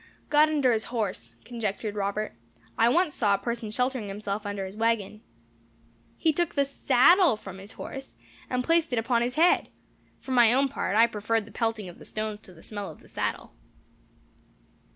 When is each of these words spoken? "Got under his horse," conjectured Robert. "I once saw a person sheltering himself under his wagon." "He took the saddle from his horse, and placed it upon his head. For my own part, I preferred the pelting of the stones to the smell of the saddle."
"Got 0.31 0.49
under 0.49 0.73
his 0.73 0.85
horse," 0.85 1.35
conjectured 1.45 1.93
Robert. 1.93 2.33
"I 2.75 2.89
once 2.89 3.13
saw 3.13 3.35
a 3.35 3.37
person 3.37 3.69
sheltering 3.69 4.07
himself 4.07 4.47
under 4.47 4.65
his 4.65 4.75
wagon." 4.75 5.21
"He 6.17 6.33
took 6.33 6.55
the 6.55 6.65
saddle 6.65 7.37
from 7.37 7.59
his 7.59 7.73
horse, 7.73 8.15
and 8.49 8.63
placed 8.63 8.91
it 8.91 8.97
upon 8.97 9.21
his 9.21 9.35
head. 9.35 9.69
For 10.19 10.31
my 10.31 10.53
own 10.53 10.69
part, 10.69 10.95
I 10.95 11.05
preferred 11.05 11.45
the 11.45 11.51
pelting 11.51 11.87
of 11.87 11.99
the 11.99 12.05
stones 12.05 12.39
to 12.41 12.51
the 12.55 12.63
smell 12.63 12.89
of 12.89 13.01
the 13.01 13.07
saddle." 13.07 13.53